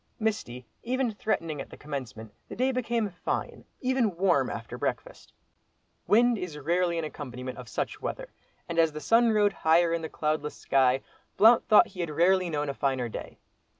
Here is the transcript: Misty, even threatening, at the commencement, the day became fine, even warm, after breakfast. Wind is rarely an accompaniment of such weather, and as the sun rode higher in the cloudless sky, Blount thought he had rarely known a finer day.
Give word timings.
Misty, 0.19 0.65
even 0.81 1.11
threatening, 1.11 1.61
at 1.61 1.69
the 1.69 1.77
commencement, 1.77 2.33
the 2.49 2.55
day 2.55 2.71
became 2.71 3.07
fine, 3.11 3.65
even 3.81 4.17
warm, 4.17 4.49
after 4.49 4.75
breakfast. 4.75 5.31
Wind 6.07 6.39
is 6.39 6.57
rarely 6.57 6.97
an 6.97 7.05
accompaniment 7.05 7.59
of 7.59 7.69
such 7.69 8.01
weather, 8.01 8.33
and 8.67 8.79
as 8.79 8.93
the 8.93 8.99
sun 8.99 9.31
rode 9.31 9.53
higher 9.53 9.93
in 9.93 10.01
the 10.01 10.09
cloudless 10.09 10.55
sky, 10.55 11.03
Blount 11.37 11.67
thought 11.67 11.89
he 11.89 11.99
had 11.99 12.09
rarely 12.09 12.49
known 12.49 12.67
a 12.67 12.73
finer 12.73 13.09
day. 13.09 13.37